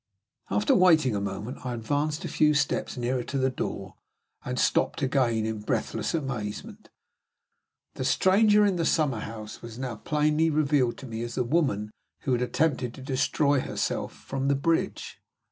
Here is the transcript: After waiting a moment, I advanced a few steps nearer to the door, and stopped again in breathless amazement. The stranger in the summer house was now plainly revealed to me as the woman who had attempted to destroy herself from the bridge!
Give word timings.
After 0.49 0.73
waiting 0.73 1.15
a 1.15 1.21
moment, 1.21 1.63
I 1.63 1.75
advanced 1.75 2.25
a 2.25 2.27
few 2.27 2.55
steps 2.55 2.97
nearer 2.97 3.21
to 3.25 3.37
the 3.37 3.51
door, 3.51 3.97
and 4.43 4.57
stopped 4.57 5.03
again 5.03 5.45
in 5.45 5.59
breathless 5.59 6.15
amazement. 6.15 6.89
The 7.93 8.03
stranger 8.03 8.65
in 8.65 8.77
the 8.77 8.83
summer 8.87 9.19
house 9.19 9.61
was 9.61 9.77
now 9.77 9.97
plainly 9.97 10.49
revealed 10.49 10.97
to 10.97 11.05
me 11.07 11.21
as 11.21 11.35
the 11.35 11.43
woman 11.43 11.91
who 12.21 12.31
had 12.31 12.41
attempted 12.41 12.95
to 12.95 13.01
destroy 13.03 13.59
herself 13.59 14.11
from 14.11 14.47
the 14.47 14.55
bridge! 14.55 15.19